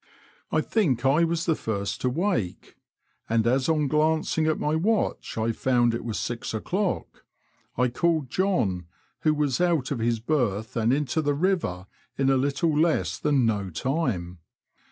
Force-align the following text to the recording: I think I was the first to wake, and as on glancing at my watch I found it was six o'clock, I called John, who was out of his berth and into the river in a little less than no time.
I 0.51 0.61
think 0.61 1.05
I 1.05 1.23
was 1.23 1.45
the 1.45 1.53
first 1.53 2.01
to 2.01 2.09
wake, 2.09 2.75
and 3.29 3.45
as 3.45 3.69
on 3.69 3.87
glancing 3.87 4.47
at 4.47 4.57
my 4.57 4.75
watch 4.75 5.37
I 5.37 5.51
found 5.51 5.93
it 5.93 6.03
was 6.03 6.19
six 6.19 6.55
o'clock, 6.55 7.23
I 7.77 7.87
called 7.89 8.31
John, 8.31 8.87
who 9.19 9.35
was 9.35 9.61
out 9.61 9.91
of 9.91 9.99
his 9.99 10.19
berth 10.19 10.75
and 10.75 10.91
into 10.91 11.21
the 11.21 11.35
river 11.35 11.85
in 12.17 12.31
a 12.31 12.35
little 12.35 12.75
less 12.75 13.19
than 13.19 13.45
no 13.45 13.69
time. 13.69 14.39